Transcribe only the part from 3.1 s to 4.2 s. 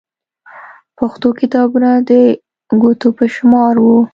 په شمار وو.